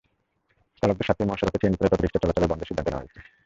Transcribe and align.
চালকদের 0.83 1.05
স্বার্থেই 1.07 1.27
মহাসড়কে 1.27 1.57
সিএনজি 1.59 1.77
চালিত 1.79 1.93
অটোরিকশার 1.93 2.21
চলাচল 2.23 2.45
বন্ধের 2.51 2.67
সিদ্ধান্ত 2.69 2.87
নেওয়া 2.89 3.01
হয়েছে। 3.01 3.19